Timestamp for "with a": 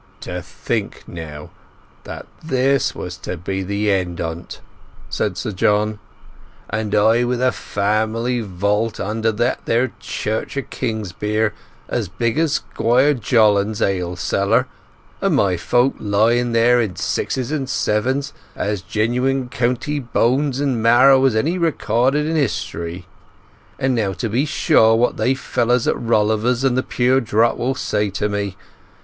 7.23-7.51